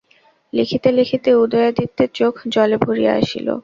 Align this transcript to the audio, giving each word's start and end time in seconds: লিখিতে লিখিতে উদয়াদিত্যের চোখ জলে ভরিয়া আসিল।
লিখিতে 0.53 0.89
লিখিতে 0.97 1.29
উদয়াদিত্যের 1.35 2.09
চোখ 2.13 2.33
জলে 2.53 2.77
ভরিয়া 2.83 3.11
আসিল। 3.19 3.47